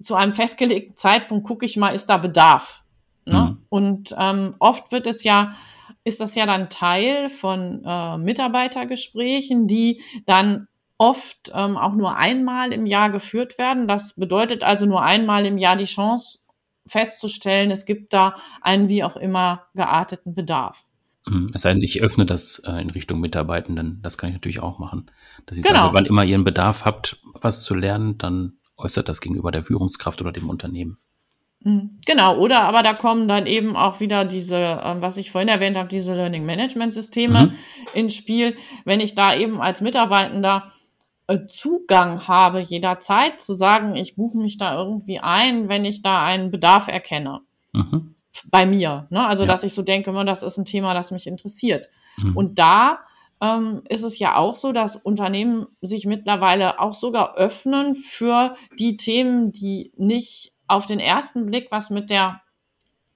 zu 0.00 0.14
einem 0.14 0.34
festgelegten 0.34 0.96
Zeitpunkt 0.96 1.46
gucke 1.46 1.64
ich 1.64 1.76
mal, 1.76 1.94
ist 1.94 2.06
da 2.06 2.16
Bedarf. 2.16 2.84
Ne? 3.24 3.56
Mhm. 3.56 3.66
Und 3.68 4.14
ähm, 4.18 4.56
oft 4.58 4.90
wird 4.92 5.06
es 5.06 5.22
ja 5.24 5.54
ist 6.04 6.20
das 6.20 6.34
ja 6.34 6.46
dann 6.46 6.68
Teil 6.68 7.28
von 7.28 7.84
äh, 7.84 8.18
Mitarbeitergesprächen, 8.18 9.66
die 9.66 10.02
dann 10.26 10.66
oft 10.98 11.52
ähm, 11.54 11.76
auch 11.76 11.92
nur 11.92 12.16
einmal 12.16 12.72
im 12.72 12.86
Jahr 12.86 13.10
geführt 13.10 13.58
werden. 13.58 13.88
Das 13.88 14.14
bedeutet 14.14 14.62
also 14.62 14.86
nur 14.86 15.02
einmal 15.02 15.46
im 15.46 15.58
Jahr 15.58 15.76
die 15.76 15.84
Chance 15.84 16.38
festzustellen, 16.86 17.70
es 17.70 17.84
gibt 17.84 18.12
da 18.12 18.34
einen 18.60 18.88
wie 18.88 19.04
auch 19.04 19.16
immer 19.16 19.66
gearteten 19.74 20.34
Bedarf. 20.34 20.84
Mhm. 21.26 21.50
Es 21.54 21.62
sei 21.62 21.72
denn, 21.72 21.82
ich 21.82 22.02
öffne 22.02 22.26
das 22.26 22.60
äh, 22.66 22.80
in 22.80 22.90
Richtung 22.90 23.20
Mitarbeitenden. 23.20 24.00
Das 24.02 24.18
kann 24.18 24.30
ich 24.30 24.34
natürlich 24.34 24.60
auch 24.60 24.78
machen. 24.78 25.10
Dass 25.46 25.56
ich 25.56 25.64
genau. 25.64 25.86
sage, 25.86 25.94
wann 25.94 26.06
immer 26.06 26.24
ihr 26.24 26.34
einen 26.34 26.44
Bedarf 26.44 26.84
habt, 26.84 27.20
was 27.40 27.62
zu 27.62 27.74
lernen, 27.74 28.18
dann 28.18 28.54
äußert 28.76 29.08
das 29.08 29.20
gegenüber 29.20 29.52
der 29.52 29.62
Führungskraft 29.62 30.20
oder 30.20 30.32
dem 30.32 30.50
Unternehmen. 30.50 30.98
Mhm. 31.64 32.00
Genau, 32.06 32.38
oder 32.38 32.62
aber 32.62 32.82
da 32.82 32.94
kommen 32.94 33.28
dann 33.28 33.46
eben 33.46 33.76
auch 33.76 34.00
wieder 34.00 34.24
diese, 34.24 34.80
ähm, 34.82 35.00
was 35.00 35.16
ich 35.16 35.30
vorhin 35.30 35.48
erwähnt 35.48 35.76
habe, 35.76 35.88
diese 35.88 36.14
Learning 36.14 36.44
Management 36.44 36.94
Systeme 36.94 37.46
mhm. 37.46 37.52
ins 37.94 38.14
Spiel. 38.14 38.56
Wenn 38.84 39.00
ich 39.00 39.14
da 39.14 39.34
eben 39.34 39.60
als 39.60 39.80
Mitarbeitender 39.80 40.72
äh, 41.28 41.46
Zugang 41.46 42.26
habe 42.26 42.60
jederzeit 42.60 43.40
zu 43.40 43.54
sagen, 43.54 43.94
ich 43.94 44.16
buche 44.16 44.38
mich 44.38 44.58
da 44.58 44.76
irgendwie 44.76 45.20
ein, 45.20 45.68
wenn 45.68 45.84
ich 45.84 46.02
da 46.02 46.24
einen 46.24 46.50
Bedarf 46.50 46.88
erkenne. 46.88 47.40
Mhm. 47.72 48.14
Bei 48.46 48.66
mir. 48.66 49.06
Ne? 49.10 49.26
Also, 49.26 49.44
ja. 49.44 49.48
dass 49.48 49.62
ich 49.62 49.74
so 49.74 49.82
denke, 49.82 50.12
das 50.24 50.42
ist 50.42 50.56
ein 50.56 50.64
Thema, 50.64 50.94
das 50.94 51.10
mich 51.10 51.26
interessiert. 51.26 51.88
Mhm. 52.16 52.36
Und 52.36 52.58
da 52.58 53.00
ähm, 53.40 53.82
ist 53.88 54.04
es 54.04 54.18
ja 54.18 54.36
auch 54.36 54.56
so, 54.56 54.72
dass 54.72 54.96
Unternehmen 54.96 55.66
sich 55.80 56.06
mittlerweile 56.06 56.80
auch 56.80 56.92
sogar 56.92 57.34
öffnen 57.36 57.94
für 57.94 58.54
die 58.78 58.96
Themen, 58.96 59.52
die 59.52 59.92
nicht 59.96 60.52
auf 60.68 60.86
den 60.86 61.00
ersten 61.00 61.46
Blick 61.46 61.68
was 61.70 61.90
mit 61.90 62.08
der 62.08 62.40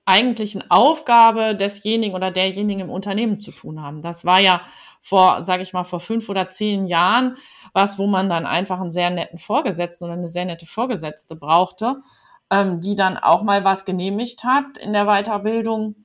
eigentlichen 0.05 0.71
Aufgabe 0.71 1.55
desjenigen 1.55 2.15
oder 2.15 2.31
derjenigen 2.31 2.83
im 2.83 2.91
Unternehmen 2.91 3.39
zu 3.39 3.51
tun 3.53 3.83
haben. 3.83 4.03
Das 4.03 4.25
war 4.25 4.41
ja 4.41 4.61
vor, 5.01 5.45
sage 5.45 5.63
ich 5.63 5.73
mal, 5.73 5.85
vor 5.85 6.01
fünf 6.01 6.29
oder 6.29 6.51
zehn 6.51 6.87
Jahren 6.87 7.37
was, 7.73 7.99
wo 7.99 8.07
man 8.07 8.29
dann 8.29 8.47
einfach 8.47 8.81
einen 8.81 8.91
sehr 8.91 9.11
netten 9.11 9.39
Vorgesetzten 9.39 10.05
oder 10.05 10.15
eine 10.15 10.29
sehr 10.29 10.45
nette 10.45 10.67
Vorgesetzte 10.67 11.37
brauchte, 11.37 12.03
ähm, 12.51 12.81
die 12.81 12.95
dann 12.95 13.17
auch 13.17 13.43
mal 13.43 13.65
was 13.65 13.85
genehmigt 13.85 14.45
hat 14.45 14.79
in 14.79 14.93
der 14.93 15.07
Weiterbildung, 15.07 15.97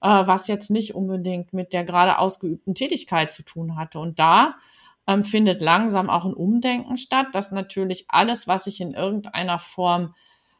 äh, 0.00 0.08
was 0.08 0.48
jetzt 0.48 0.70
nicht 0.70 0.94
unbedingt 0.94 1.52
mit 1.52 1.72
der 1.72 1.84
gerade 1.84 2.18
ausgeübten 2.18 2.74
Tätigkeit 2.74 3.32
zu 3.32 3.42
tun 3.42 3.76
hatte. 3.76 3.98
Und 3.98 4.18
da 4.18 4.54
ähm, 5.06 5.24
findet 5.24 5.60
langsam 5.60 6.08
auch 6.10 6.24
ein 6.24 6.34
Umdenken 6.34 6.96
statt, 6.96 7.28
dass 7.32 7.50
natürlich 7.50 8.06
alles, 8.08 8.46
was 8.46 8.66
ich 8.66 8.80
in 8.80 8.94
irgendeiner 8.94 9.58
Form 9.58 10.14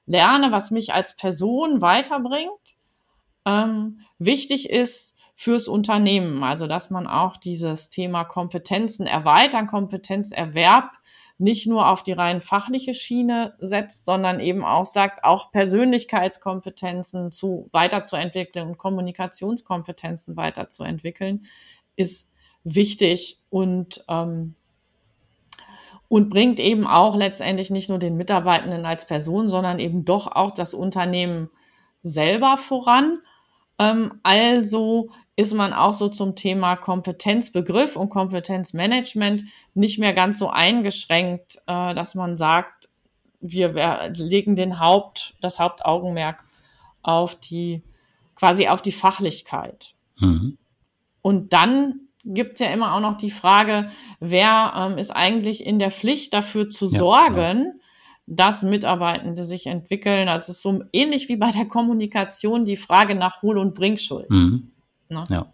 lerne, 0.07 0.53
was 0.53 0.71
mich 0.71 0.93
als 0.93 1.17
Person 1.17 1.81
weiterbringt, 1.81 2.77
ähm, 3.47 4.01
wichtig 4.19 4.71
ist 4.71 5.12
fürs 5.43 5.67
Unternehmen. 5.67 6.45
Also, 6.45 6.69
dass 6.69 6.89
man 6.89 7.09
auch 7.09 7.37
dieses 7.37 7.91
Thema 7.91 8.23
Kompetenzen 8.23 9.09
erweitern, 9.09 9.67
Kompetenzerwerb 9.67 10.93
nicht 11.37 11.67
nur 11.67 11.89
auf 11.89 12.05
die 12.05 12.13
rein 12.13 12.41
fachliche 12.41 12.95
Schiene 12.95 13.55
setzt, 13.59 14.05
sondern 14.05 14.39
eben 14.39 14.65
auch 14.65 14.87
sagt, 14.87 15.25
auch 15.25 15.51
Persönlichkeitskompetenzen 15.51 17.33
zu 17.33 17.69
weiterzuentwickeln 17.73 18.69
und 18.69 18.79
Kommunikationskompetenzen 18.79 20.37
weiterzuentwickeln, 20.37 21.45
ist 21.97 22.31
wichtig 22.63 23.41
und 23.51 24.05
ähm, 24.09 24.55
und 26.07 26.31
bringt 26.31 26.61
eben 26.61 26.87
auch 26.87 27.17
letztendlich 27.17 27.71
nicht 27.71 27.89
nur 27.89 27.99
den 27.99 28.17
Mitarbeitenden 28.17 28.87
als 28.87 29.07
Person, 29.07 29.49
sondern 29.49 29.81
eben 29.81 30.05
doch 30.05 30.29
auch 30.29 30.53
das 30.53 30.73
Unternehmen 30.73 31.51
selber 32.05 32.59
voran. 32.59 33.19
Ähm, 33.79 34.21
also 34.23 35.11
ist 35.37 35.55
man 35.55 35.73
auch 35.73 35.95
so 35.95 36.09
zum 36.09 36.35
Thema 36.35 36.77
Kompetenzbegriff 36.77 37.97
und 37.97 38.11
Kompetenzmanagement 38.11 39.45
nicht 39.75 39.99
mehr 39.99 40.13
ganz 40.13 40.39
so 40.39 40.51
eingeschränkt, 40.51 41.57
äh, 41.67 41.95
dass 41.95 42.15
man 42.15 42.37
sagt, 42.37 42.89
wir, 43.41 44.13
legen 44.15 44.57
den 44.57 44.79
Haupt, 44.79 45.35
das 45.41 45.59
Hauptaugenmerk 45.59 46.45
auf 47.03 47.35
die, 47.35 47.83
quasi 48.37 48.69
auf 48.69 48.83
die 48.83 48.93
Fachlichkeit. 48.93 49.95
Mhm. 50.19 50.59
Und 51.23 51.53
dann 51.53 52.09
gibt 52.25 52.55
es 52.55 52.61
ja 52.61 52.73
immer 52.73 52.95
auch 52.95 53.01
noch 53.01 53.17
die 53.17 53.31
Frage, 53.31 53.91
wer 54.21 54.73
ähm, 54.77 54.99
ist 54.99 55.11
eigentlich 55.11 55.67
in 55.67 55.79
der 55.79 55.91
Pflicht 55.91 56.35
dafür 56.35 56.69
zu 56.69 56.87
ja, 56.87 56.99
sorgen, 56.99 57.63
genau. 57.63 57.75
dass 58.27 58.63
Mitarbeitende 58.63 59.45
sich 59.45 59.67
entwickeln. 59.67 60.29
Es 60.29 60.49
ist 60.49 60.63
so 60.63 60.85
ähnlich 60.93 61.29
wie 61.29 61.37
bei 61.37 61.51
der 61.51 61.67
Kommunikation 61.67 62.65
die 62.65 62.77
Frage 62.77 63.15
nach 63.15 63.43
Hohl- 63.43 63.59
und 63.59 63.75
Bringschuld. 63.75 64.31
Mhm. 64.31 64.72
Ne? 65.13 65.25
Ja. 65.31 65.47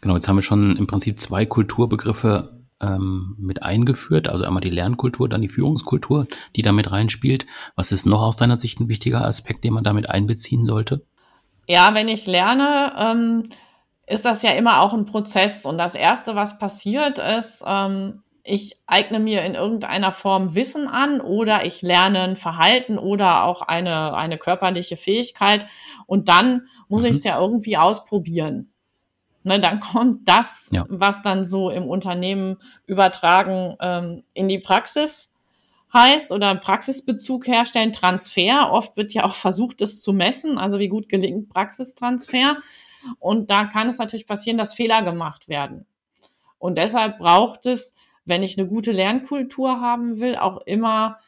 Genau, 0.00 0.14
jetzt 0.14 0.28
haben 0.28 0.36
wir 0.36 0.42
schon 0.42 0.76
im 0.76 0.86
Prinzip 0.86 1.18
zwei 1.18 1.46
Kulturbegriffe 1.46 2.60
ähm, 2.80 3.36
mit 3.38 3.62
eingeführt. 3.62 4.28
Also 4.28 4.44
einmal 4.44 4.60
die 4.60 4.70
Lernkultur, 4.70 5.28
dann 5.28 5.42
die 5.42 5.48
Führungskultur, 5.48 6.26
die 6.56 6.62
da 6.62 6.72
mit 6.72 6.90
reinspielt. 6.90 7.46
Was 7.76 7.92
ist 7.92 8.06
noch 8.06 8.22
aus 8.22 8.36
deiner 8.36 8.56
Sicht 8.56 8.80
ein 8.80 8.88
wichtiger 8.88 9.24
Aspekt, 9.24 9.64
den 9.64 9.74
man 9.74 9.84
damit 9.84 10.10
einbeziehen 10.10 10.64
sollte? 10.64 11.04
Ja, 11.66 11.94
wenn 11.94 12.08
ich 12.08 12.26
lerne, 12.26 12.92
ähm, 12.98 13.48
ist 14.06 14.24
das 14.24 14.42
ja 14.42 14.50
immer 14.50 14.82
auch 14.82 14.92
ein 14.92 15.06
Prozess. 15.06 15.64
Und 15.64 15.78
das 15.78 15.94
Erste, 15.94 16.34
was 16.34 16.58
passiert, 16.58 17.18
ist, 17.18 17.62
ähm, 17.66 18.23
ich 18.46 18.78
eigne 18.86 19.18
mir 19.18 19.42
in 19.42 19.54
irgendeiner 19.54 20.12
Form 20.12 20.54
Wissen 20.54 20.86
an 20.86 21.22
oder 21.22 21.64
ich 21.64 21.80
lerne 21.80 22.20
ein 22.20 22.36
Verhalten 22.36 22.98
oder 22.98 23.44
auch 23.44 23.62
eine, 23.62 24.14
eine 24.14 24.36
körperliche 24.36 24.98
Fähigkeit. 24.98 25.66
Und 26.06 26.28
dann 26.28 26.68
muss 26.88 27.02
mhm. 27.02 27.08
ich 27.08 27.16
es 27.16 27.24
ja 27.24 27.40
irgendwie 27.40 27.78
ausprobieren. 27.78 28.70
Ne, 29.44 29.60
dann 29.60 29.80
kommt 29.80 30.28
das, 30.28 30.68
ja. 30.72 30.86
was 30.88 31.22
dann 31.22 31.44
so 31.44 31.70
im 31.70 31.86
Unternehmen 31.86 32.56
übertragen 32.86 33.76
ähm, 33.80 34.24
in 34.32 34.48
die 34.48 34.58
Praxis 34.58 35.30
heißt 35.92 36.32
oder 36.32 36.54
Praxisbezug 36.54 37.46
herstellen, 37.46 37.92
Transfer. 37.92 38.70
Oft 38.72 38.96
wird 38.96 39.12
ja 39.12 39.24
auch 39.24 39.34
versucht, 39.34 39.80
das 39.80 40.00
zu 40.00 40.12
messen, 40.12 40.58
also 40.58 40.78
wie 40.78 40.88
gut 40.88 41.08
gelingt 41.08 41.48
Praxistransfer. 41.50 42.56
Und 43.18 43.50
da 43.50 43.64
kann 43.64 43.88
es 43.88 43.98
natürlich 43.98 44.26
passieren, 44.26 44.58
dass 44.58 44.74
Fehler 44.74 45.02
gemacht 45.02 45.48
werden. 45.48 45.86
Und 46.58 46.78
deshalb 46.78 47.18
braucht 47.18 47.66
es, 47.66 47.94
wenn 48.24 48.42
ich 48.42 48.58
eine 48.58 48.68
gute 48.68 48.92
Lernkultur 48.92 49.80
haben 49.80 50.20
will, 50.20 50.36
auch 50.36 50.60
immer 50.66 51.18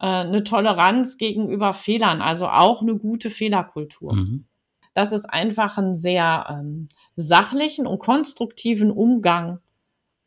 äh, 0.00 0.06
eine 0.06 0.44
Toleranz 0.44 1.16
gegenüber 1.16 1.72
Fehlern, 1.72 2.22
also 2.22 2.48
auch 2.48 2.82
eine 2.82 2.96
gute 2.96 3.30
Fehlerkultur. 3.30 4.14
Mhm. 4.14 4.46
Dass 4.94 5.12
es 5.12 5.26
einfach 5.26 5.76
einen 5.76 5.94
sehr 5.94 6.46
ähm, 6.48 6.88
sachlichen 7.16 7.86
und 7.86 7.98
konstruktiven 7.98 8.90
Umgang 8.90 9.60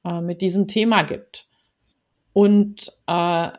äh, 0.06 0.22
mit 0.22 0.42
diesem 0.42 0.68
Thema 0.68 1.02
gibt. 1.02 1.48
Und 2.34 2.94
äh, 3.08 3.50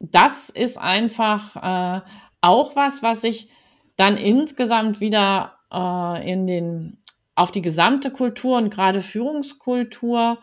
das 0.00 0.50
ist 0.50 0.78
einfach 0.78 1.56
äh, 1.56 2.00
auch 2.40 2.74
was, 2.74 3.02
was 3.02 3.20
sich 3.20 3.50
dann 3.96 4.16
insgesamt 4.16 5.00
wieder 5.00 5.58
äh, 5.72 6.30
in 6.30 6.46
den, 6.46 6.98
auf 7.34 7.52
die 7.52 7.62
gesamte 7.62 8.10
Kultur 8.10 8.56
und 8.56 8.70
gerade 8.70 9.02
Führungskultur 9.02 10.38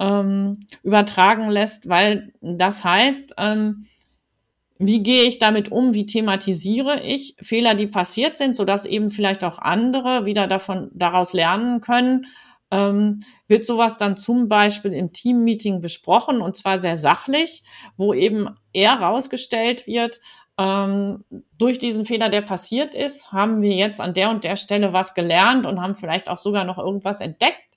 ähm, 0.00 0.66
übertragen 0.82 1.48
lässt, 1.50 1.88
weil 1.88 2.32
das 2.40 2.82
heißt, 2.82 3.34
ähm, 3.36 3.86
wie 4.78 5.02
gehe 5.02 5.24
ich 5.24 5.38
damit 5.38 5.70
um, 5.70 5.92
wie 5.92 6.06
thematisiere 6.06 7.02
ich 7.02 7.36
Fehler, 7.38 7.74
die 7.74 7.86
passiert 7.86 8.38
sind, 8.38 8.56
sodass 8.56 8.86
eben 8.86 9.10
vielleicht 9.10 9.44
auch 9.44 9.58
andere 9.58 10.24
wieder 10.24 10.46
davon 10.46 10.90
daraus 10.94 11.34
lernen 11.34 11.82
können. 11.82 12.26
Ähm, 12.70 13.20
wird 13.46 13.64
sowas 13.64 13.98
dann 13.98 14.16
zum 14.16 14.48
Beispiel 14.48 14.92
im 14.94 15.12
Teammeeting 15.12 15.80
besprochen 15.80 16.40
und 16.40 16.56
zwar 16.56 16.78
sehr 16.78 16.96
sachlich, 16.96 17.62
wo 17.96 18.14
eben 18.14 18.48
eher 18.72 18.94
rausgestellt 18.94 19.86
wird, 19.86 20.20
ähm, 20.56 21.24
durch 21.58 21.78
diesen 21.78 22.04
Fehler, 22.04 22.28
der 22.28 22.42
passiert 22.42 22.94
ist, 22.94 23.32
haben 23.32 23.62
wir 23.62 23.72
jetzt 23.72 24.00
an 24.00 24.14
der 24.14 24.30
und 24.30 24.44
der 24.44 24.56
Stelle 24.56 24.92
was 24.92 25.14
gelernt 25.14 25.66
und 25.66 25.80
haben 25.80 25.94
vielleicht 25.94 26.28
auch 26.28 26.36
sogar 26.36 26.64
noch 26.64 26.78
irgendwas 26.78 27.20
entdeckt, 27.20 27.69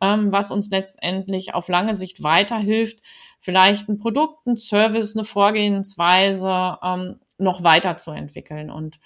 ähm, 0.00 0.32
was 0.32 0.50
uns 0.50 0.70
letztendlich 0.70 1.54
auf 1.54 1.68
lange 1.68 1.94
Sicht 1.94 2.22
weiterhilft, 2.22 3.00
vielleicht 3.38 3.88
ein 3.88 3.98
Produkt, 3.98 4.46
ein 4.46 4.56
Service, 4.56 5.16
eine 5.16 5.24
Vorgehensweise 5.24 6.78
ähm, 6.82 7.20
noch 7.38 7.62
weiterzuentwickeln. 7.62 8.70
Und 8.70 8.98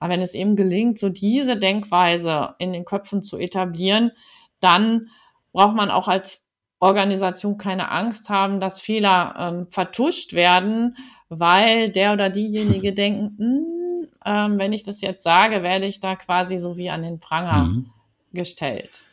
wenn 0.00 0.22
es 0.22 0.34
eben 0.34 0.56
gelingt, 0.56 0.98
so 0.98 1.08
diese 1.08 1.56
Denkweise 1.56 2.54
in 2.58 2.72
den 2.72 2.84
Köpfen 2.84 3.22
zu 3.22 3.38
etablieren, 3.38 4.12
dann 4.60 5.08
braucht 5.52 5.74
man 5.74 5.90
auch 5.90 6.08
als 6.08 6.44
Organisation 6.80 7.56
keine 7.56 7.90
Angst 7.90 8.28
haben, 8.28 8.60
dass 8.60 8.80
Fehler 8.80 9.34
ähm, 9.38 9.66
vertuscht 9.68 10.34
werden, 10.34 10.96
weil 11.28 11.90
der 11.90 12.12
oder 12.12 12.28
diejenige 12.28 12.92
denken, 12.94 13.36
hm, 13.38 14.08
ähm, 14.24 14.58
wenn 14.58 14.72
ich 14.72 14.82
das 14.82 15.00
jetzt 15.00 15.22
sage, 15.22 15.62
werde 15.62 15.86
ich 15.86 16.00
da 16.00 16.16
quasi 16.16 16.58
so 16.58 16.76
wie 16.76 16.90
an 16.90 17.02
den 17.02 17.20
Pranger 17.20 17.64
mhm. 17.64 17.90
gestellt. 18.32 19.04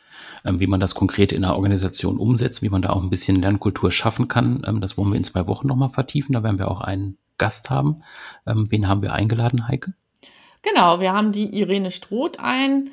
Ähm, 0.44 0.60
wie 0.60 0.66
man 0.66 0.80
das 0.80 0.94
konkret 0.94 1.32
in 1.32 1.42
der 1.42 1.54
Organisation 1.54 2.18
umsetzt, 2.18 2.62
wie 2.62 2.68
man 2.68 2.82
da 2.82 2.90
auch 2.90 3.02
ein 3.02 3.10
bisschen 3.10 3.40
Lernkultur 3.40 3.90
schaffen 3.90 4.28
kann. 4.28 4.62
Ähm, 4.66 4.80
das 4.80 4.96
wollen 4.96 5.10
wir 5.10 5.16
in 5.16 5.24
zwei 5.24 5.46
Wochen 5.46 5.66
nochmal 5.66 5.90
vertiefen. 5.90 6.32
Da 6.32 6.42
werden 6.42 6.58
wir 6.58 6.70
auch 6.70 6.80
einen 6.80 7.18
Gast 7.38 7.70
haben. 7.70 8.02
Ähm, 8.46 8.70
wen 8.70 8.88
haben 8.88 9.02
wir 9.02 9.12
eingeladen, 9.12 9.68
Heike? 9.68 9.94
Genau, 10.62 11.00
wir 11.00 11.12
haben 11.12 11.32
die 11.32 11.58
Irene 11.58 11.90
Stroth 11.90 12.38
eingeladen. 12.38 12.92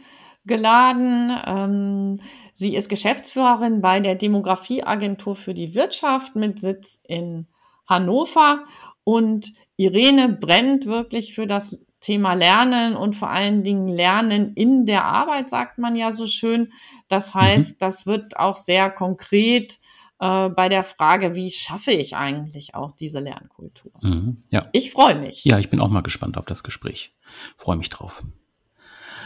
sie 2.56 2.76
ist 2.76 2.90
Geschäftsführerin 2.90 3.82
bei 3.82 4.00
der 4.00 4.16
Demografieagentur 4.16 5.36
für 5.36 5.54
die 5.54 5.76
Wirtschaft 5.76 6.36
mit 6.36 6.60
Sitz 6.62 7.00
in 7.04 7.46
Hannover. 7.86 8.64
Und 9.04 9.54
Irene 9.76 10.30
brennt 10.30 10.88
wirklich 10.88 11.36
für 11.36 11.46
das 11.46 11.80
Thema 12.00 12.34
Lernen 12.34 12.96
und 12.96 13.16
vor 13.16 13.30
allen 13.30 13.64
Dingen 13.64 13.88
Lernen 13.88 14.54
in 14.54 14.86
der 14.86 15.06
Arbeit, 15.06 15.50
sagt 15.50 15.78
man 15.78 15.96
ja 15.96 16.12
so 16.12 16.28
schön. 16.28 16.72
Das 17.08 17.34
heißt, 17.34 17.72
mhm. 17.72 17.76
das 17.80 18.06
wird 18.06 18.38
auch 18.38 18.56
sehr 18.56 18.90
konkret 18.90 19.80
äh, 20.20 20.50
bei 20.50 20.70
der 20.70 20.84
Frage, 20.84 21.36
wie 21.36 21.52
schaffe 21.52 21.92
ich 21.92 22.16
eigentlich 22.16 22.76
auch 22.76 22.92
diese 22.92 23.20
Lernkultur? 23.20 23.92
Mhm, 24.02 24.44
ja. 24.50 24.68
Ich 24.72 24.92
freue 24.92 25.16
mich. 25.16 25.44
Ja, 25.46 25.60
ich 25.60 25.70
bin 25.70 25.80
auch 25.80 25.90
mal 25.90 26.02
gespannt 26.02 26.38
auf 26.38 26.46
das 26.46 26.64
Gespräch. 26.64 27.16
Freue 27.58 27.78
mich 27.78 27.90
drauf. 27.90 28.24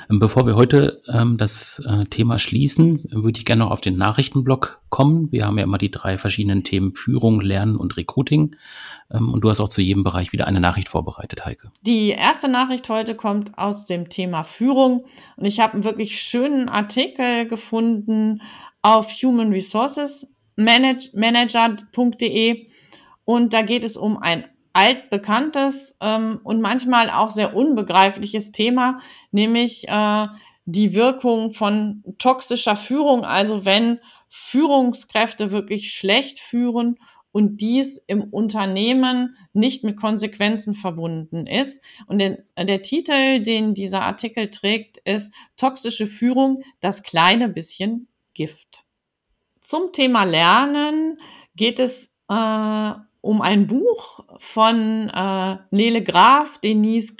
Ähm, 0.09 0.19
bevor 0.19 0.45
wir 0.45 0.55
heute 0.55 1.01
ähm, 1.07 1.37
das 1.37 1.83
äh, 1.87 2.05
Thema 2.05 2.39
schließen, 2.39 3.03
würde 3.11 3.37
ich 3.37 3.45
gerne 3.45 3.63
noch 3.63 3.71
auf 3.71 3.81
den 3.81 3.97
Nachrichtenblock 3.97 4.81
kommen. 4.89 5.31
Wir 5.31 5.45
haben 5.45 5.57
ja 5.57 5.63
immer 5.63 5.77
die 5.77 5.91
drei 5.91 6.17
verschiedenen 6.17 6.63
Themen 6.63 6.95
Führung, 6.95 7.41
Lernen 7.41 7.75
und 7.75 7.97
Recruiting. 7.97 8.55
Ähm, 9.11 9.33
und 9.33 9.43
du 9.43 9.49
hast 9.49 9.59
auch 9.59 9.69
zu 9.69 9.81
jedem 9.81 10.03
Bereich 10.03 10.31
wieder 10.31 10.47
eine 10.47 10.59
Nachricht 10.59 10.89
vorbereitet, 10.89 11.45
Heike. 11.45 11.71
Die 11.81 12.09
erste 12.09 12.47
Nachricht 12.47 12.89
heute 12.89 13.15
kommt 13.15 13.57
aus 13.57 13.85
dem 13.85 14.09
Thema 14.09 14.43
Führung. 14.43 15.05
Und 15.35 15.45
ich 15.45 15.59
habe 15.59 15.73
einen 15.73 15.83
wirklich 15.83 16.19
schönen 16.19 16.69
Artikel 16.69 17.47
gefunden 17.47 18.41
auf 18.81 19.11
Human 19.21 19.51
Resources 19.51 20.27
Manager.de. 20.55 22.67
Und 23.25 23.53
da 23.53 23.61
geht 23.61 23.83
es 23.83 23.97
um 23.97 24.17
ein 24.17 24.45
altbekanntes 24.73 25.95
ähm, 26.01 26.39
und 26.43 26.61
manchmal 26.61 27.09
auch 27.09 27.29
sehr 27.29 27.55
unbegreifliches 27.55 28.51
Thema, 28.51 28.99
nämlich 29.31 29.87
äh, 29.87 30.27
die 30.65 30.93
Wirkung 30.93 31.53
von 31.53 32.03
toxischer 32.17 32.75
Führung, 32.75 33.23
also 33.23 33.65
wenn 33.65 33.99
Führungskräfte 34.29 35.51
wirklich 35.51 35.93
schlecht 35.93 36.39
führen 36.39 36.97
und 37.31 37.61
dies 37.61 37.97
im 38.07 38.23
Unternehmen 38.23 39.35
nicht 39.53 39.83
mit 39.83 39.97
Konsequenzen 39.97 40.75
verbunden 40.75 41.47
ist. 41.47 41.83
Und 42.07 42.19
der, 42.19 42.43
der 42.57 42.81
Titel, 42.81 43.41
den 43.41 43.73
dieser 43.73 44.03
Artikel 44.03 44.49
trägt, 44.49 44.99
ist 44.99 45.33
Toxische 45.57 46.07
Führung, 46.07 46.63
das 46.79 47.03
kleine 47.03 47.49
bisschen 47.49 48.07
Gift. 48.33 48.85
Zum 49.61 49.91
Thema 49.91 50.23
Lernen 50.23 51.17
geht 51.55 51.79
es 51.79 52.09
äh, 52.29 52.91
um 53.23 53.41
ein 53.41 53.67
Buch 53.67 54.19
von 54.37 55.09
äh, 55.09 55.57
Nele 55.71 56.03
Graf, 56.03 56.57
Denise 56.57 57.15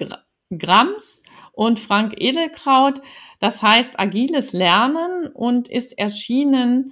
Grams 0.52 1.24
und 1.54 1.80
Frank 1.80 2.16
Edelkraut. 2.18 3.00
Das 3.40 3.64
heißt 3.64 3.98
Agiles 3.98 4.52
Lernen 4.52 5.28
und 5.28 5.70
ist 5.70 5.98
erschienen 5.98 6.92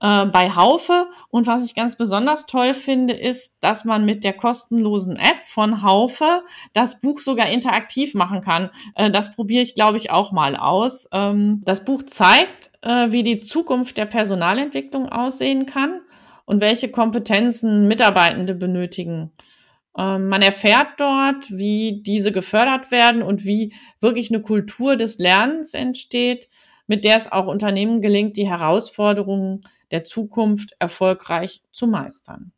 äh, 0.00 0.26
bei 0.26 0.54
Haufe. 0.54 1.08
Und 1.30 1.46
was 1.46 1.64
ich 1.64 1.74
ganz 1.74 1.96
besonders 1.96 2.44
toll 2.44 2.74
finde, 2.74 3.14
ist, 3.14 3.54
dass 3.60 3.86
man 3.86 4.04
mit 4.04 4.22
der 4.22 4.34
kostenlosen 4.34 5.16
App 5.16 5.42
von 5.46 5.82
Haufe 5.82 6.42
das 6.74 7.00
Buch 7.00 7.20
sogar 7.20 7.48
interaktiv 7.48 8.12
machen 8.12 8.42
kann. 8.42 8.68
Äh, 8.96 9.10
das 9.10 9.34
probiere 9.34 9.62
ich, 9.62 9.74
glaube 9.74 9.96
ich, 9.96 10.10
auch 10.10 10.30
mal 10.30 10.56
aus. 10.56 11.08
Ähm, 11.10 11.62
das 11.64 11.86
Buch 11.86 12.02
zeigt, 12.02 12.70
äh, 12.82 13.12
wie 13.12 13.22
die 13.22 13.40
Zukunft 13.40 13.96
der 13.96 14.06
Personalentwicklung 14.06 15.08
aussehen 15.08 15.64
kann 15.64 16.02
und 16.44 16.60
welche 16.60 16.90
Kompetenzen 16.90 17.88
Mitarbeitende 17.88 18.54
benötigen. 18.54 19.32
Ähm, 19.96 20.28
man 20.28 20.42
erfährt 20.42 20.98
dort, 20.98 21.50
wie 21.50 22.02
diese 22.02 22.32
gefördert 22.32 22.90
werden 22.90 23.22
und 23.22 23.44
wie 23.44 23.74
wirklich 24.00 24.30
eine 24.30 24.42
Kultur 24.42 24.96
des 24.96 25.18
Lernens 25.18 25.74
entsteht, 25.74 26.48
mit 26.86 27.04
der 27.04 27.16
es 27.16 27.30
auch 27.30 27.46
Unternehmen 27.46 28.00
gelingt, 28.00 28.36
die 28.36 28.48
Herausforderungen 28.48 29.62
der 29.90 30.04
Zukunft 30.04 30.74
erfolgreich 30.78 31.62
zu 31.72 31.86
meistern. 31.86 32.52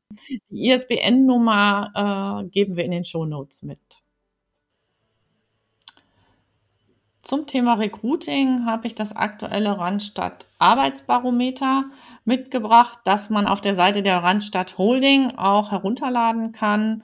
Die 0.50 0.70
ISBN-Nummer 0.70 2.44
äh, 2.44 2.48
geben 2.48 2.76
wir 2.76 2.84
in 2.84 2.92
den 2.92 3.04
Show 3.04 3.24
Notes 3.26 3.62
mit. 3.62 4.03
Zum 7.24 7.46
Thema 7.46 7.74
Recruiting 7.74 8.66
habe 8.66 8.86
ich 8.86 8.94
das 8.94 9.16
aktuelle 9.16 9.78
Randstadt 9.78 10.46
Arbeitsbarometer 10.58 11.84
mitgebracht, 12.26 12.98
das 13.04 13.30
man 13.30 13.46
auf 13.46 13.62
der 13.62 13.74
Seite 13.74 14.02
der 14.02 14.22
Randstadt 14.22 14.76
Holding 14.76 15.32
auch 15.38 15.70
herunterladen 15.70 16.52
kann. 16.52 17.02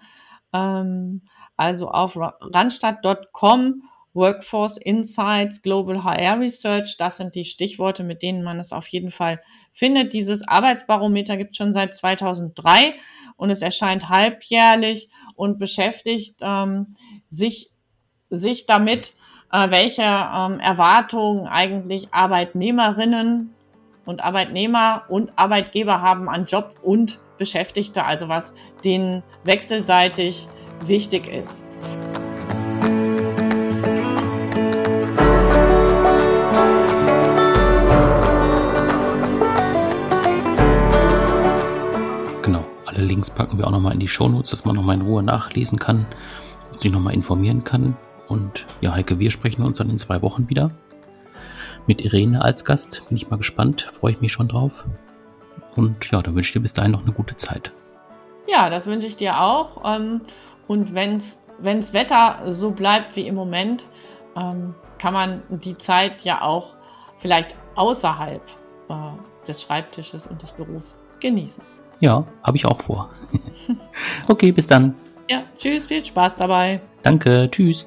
Ähm, 0.53 1.23
also 1.57 1.89
auf 1.89 2.19
randstadt.com 2.19 3.83
Workforce 4.13 4.77
Insights, 4.77 5.63
Global 5.63 6.05
HR 6.05 6.41
Research, 6.41 6.97
das 6.99 7.17
sind 7.17 7.35
die 7.35 7.47
Stichworte, 7.47 8.05
mit 8.05 8.23
denen 8.23 8.43
man 8.43 8.59
es 8.59 8.73
auf 8.73 8.89
jeden 8.89 9.11
Fall 9.11 9.41
findet. 9.71 10.13
Dieses 10.13 10.47
Arbeitsbarometer 10.47 11.39
gibt 11.39 11.53
es 11.53 11.57
schon 11.57 11.73
seit 11.73 11.95
2003 11.95 12.95
und 13.37 13.49
es 13.49 13.63
erscheint 13.63 14.11
halbjährlich 14.11 15.09
und 15.35 15.59
beschäftigt 15.59 16.41
ähm, 16.43 16.97
sich, 17.31 17.71
sich 18.29 18.67
damit, 18.67 19.15
äh, 19.53 19.71
welche 19.71 20.03
ähm, 20.03 20.61
Erwartungen 20.61 21.47
eigentlich 21.47 22.09
Arbeitnehmerinnen 22.13 23.55
und 24.07 24.23
Arbeitnehmer 24.23 25.03
und 25.09 25.33
Arbeitgeber 25.37 26.01
haben 26.01 26.29
an 26.29 26.47
Job 26.47 26.75
und 26.83 27.19
Beschäftigte, 27.39 28.05
also 28.05 28.29
was 28.29 28.55
denen 28.85 29.23
wechselseitig 29.45 30.47
wichtig 30.87 31.27
ist. 31.27 31.79
Genau, 42.43 42.65
alle 42.87 43.03
Links 43.03 43.31
packen 43.31 43.59
wir 43.59 43.67
auch 43.67 43.71
nochmal 43.71 43.95
in 43.95 44.01
die 44.01 44.09
Shownotes, 44.09 44.51
dass 44.51 44.65
man 44.65 44.77
nochmal 44.77 44.97
in 44.97 45.03
Ruhe 45.03 45.23
nachlesen 45.23 45.79
kann 45.79 46.07
und 46.71 46.81
sich 46.81 46.93
nochmal 46.93 47.15
informieren 47.15 47.65
kann. 47.65 47.97
Und 48.31 48.65
ja, 48.81 48.95
Heike, 48.95 49.19
wir 49.19 49.33
sprechen 49.33 49.63
uns 49.63 49.79
dann 49.79 49.91
in 49.91 49.99
zwei 49.99 50.23
Wochen 50.23 50.49
wieder. 50.49 50.71
Mit 51.89 52.01
Irene 52.01 52.43
als 52.43 52.65
Gast. 52.65 53.03
Bin 53.09 53.17
ich 53.17 53.29
mal 53.29 53.37
gespannt. 53.37 53.83
Freue 53.83 54.13
ich 54.13 54.21
mich 54.21 54.33
schon 54.33 54.47
drauf. 54.47 54.85
Und 55.75 56.09
ja, 56.13 56.23
dann 56.23 56.37
wünsche 56.37 56.51
ich 56.51 56.53
dir 56.53 56.61
bis 56.61 56.73
dahin 56.73 56.93
noch 56.93 57.03
eine 57.03 57.13
gute 57.13 57.35
Zeit. 57.35 57.73
Ja, 58.47 58.71
das 58.71 58.87
wünsche 58.87 59.09
ich 59.09 59.17
dir 59.17 59.41
auch. 59.41 59.83
Ähm, 59.85 60.21
und 60.69 60.95
wenn 60.95 61.21
das 61.59 61.93
Wetter 61.93 62.39
so 62.47 62.71
bleibt 62.71 63.17
wie 63.17 63.27
im 63.27 63.35
Moment, 63.35 63.87
ähm, 64.37 64.77
kann 64.99 65.13
man 65.13 65.43
die 65.49 65.77
Zeit 65.77 66.23
ja 66.23 66.43
auch 66.43 66.75
vielleicht 67.19 67.57
außerhalb 67.75 68.43
äh, 68.89 68.95
des 69.49 69.61
Schreibtisches 69.63 70.29
und 70.29 70.41
des 70.41 70.53
Büros 70.53 70.95
genießen. 71.19 71.65
Ja, 71.99 72.25
habe 72.45 72.57
ich 72.57 72.65
auch 72.65 72.81
vor. 72.81 73.11
okay, 74.29 74.53
bis 74.53 74.69
dann. 74.69 74.95
Ja, 75.31 75.45
tschüss, 75.57 75.87
viel 75.87 76.05
Spaß 76.05 76.35
dabei. 76.35 76.81
Danke, 77.05 77.49
tschüss. 77.53 77.87